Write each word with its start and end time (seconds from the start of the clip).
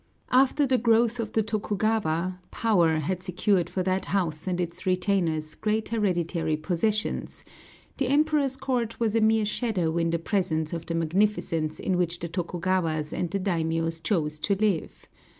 After 0.31 0.65
the 0.65 0.79
growth 0.79 1.19
of 1.19 1.33
the 1.33 1.43
Tokugawa 1.43 2.39
power 2.49 2.97
had 2.97 3.21
secured 3.21 3.69
for 3.69 3.83
that 3.83 4.05
house 4.05 4.47
and 4.47 4.59
its 4.59 4.83
retainers 4.87 5.53
great 5.53 5.89
hereditary 5.89 6.57
possessions, 6.57 7.45
the 7.97 8.07
Emperor's 8.07 8.57
court 8.57 8.99
was 8.99 9.15
a 9.15 9.21
mere 9.21 9.45
shadow 9.45 9.99
in 9.99 10.09
the 10.09 10.17
presence 10.17 10.73
of 10.73 10.87
the 10.87 10.95
magnificence 10.95 11.79
in 11.79 11.97
which 11.99 12.17
the 12.17 12.27
Tokugawas 12.29 13.13
and 13.13 13.29
the 13.29 13.39
daimiōs 13.39 14.01
chose 14.01 14.39
to 14.39 14.55
live. 14.55 15.05